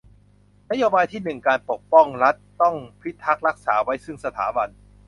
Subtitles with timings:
[0.71, 4.69] นโยบายที่หนึ่งการปกป้อง รัฐต้องพิทักษ์รักษาไว้ซึ่งสถาบัน